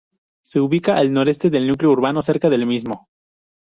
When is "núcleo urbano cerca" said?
1.67-2.49